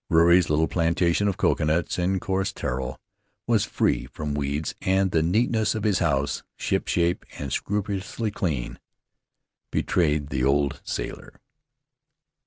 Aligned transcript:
Ruri's 0.09 0.49
little 0.49 0.67
plantation 0.67 1.27
of 1.27 1.37
coconuts 1.37 1.99
and 1.99 2.19
coarse 2.19 2.51
taro 2.51 2.97
was 3.45 3.65
free 3.65 4.07
from 4.07 4.33
weeds, 4.33 4.73
and 4.81 5.11
the 5.11 5.21
neatness 5.21 5.75
of 5.75 5.83
his 5.83 5.99
house, 5.99 6.41
shipshape 6.57 7.23
and 7.37 7.53
scrupulously 7.53 8.31
clean, 8.31 8.79
betrayed 9.69 10.29
the 10.29 10.43
old 10.43 10.81
sailor. 10.83 11.39